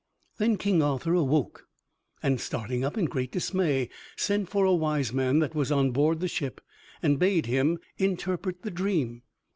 [0.39, 1.67] Then King Arthur awoke,
[2.23, 6.21] and, starting up in great dismay, sent for a wise man that was on board
[6.21, 6.59] the ship
[7.03, 9.21] and bade him interpret the dream.